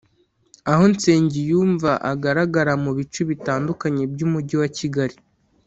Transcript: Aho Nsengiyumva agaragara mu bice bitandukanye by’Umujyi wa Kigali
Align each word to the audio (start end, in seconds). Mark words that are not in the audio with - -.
Aho 0.71 0.83
Nsengiyumva 0.93 1.91
agaragara 2.11 2.73
mu 2.83 2.91
bice 2.97 3.21
bitandukanye 3.29 4.03
by’Umujyi 4.11 4.55
wa 4.61 4.69
Kigali 4.77 5.17